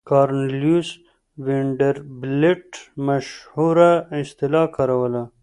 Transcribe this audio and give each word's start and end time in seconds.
کارنلیوس 0.09 0.89
وینډربیلټ 1.45 2.67
مشهوره 3.07 3.91
اصطلاح 4.21 4.65
کاروله. 4.75 5.23